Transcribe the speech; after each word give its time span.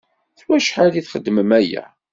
S 0.39 0.41
wacḥal 0.47 0.91
i 0.99 1.01
txeddmem 1.03 1.51
aya? 1.59 1.83